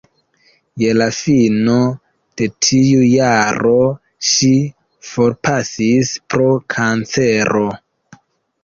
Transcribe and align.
Je 0.83 0.87
la 1.01 1.07
fino 1.17 1.75
de 2.41 2.47
tiu 2.69 3.05
jaro 3.11 3.77
ŝi 4.31 4.51
forpasis 5.13 6.19
pro 6.35 6.51
kancero. 6.77 7.67